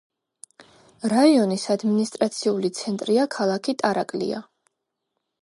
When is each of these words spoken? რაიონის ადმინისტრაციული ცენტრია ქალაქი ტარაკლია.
რაიონის 1.13 1.65
ადმინისტრაციული 1.75 2.73
ცენტრია 2.81 3.27
ქალაქი 3.37 3.77
ტარაკლია. 3.85 4.43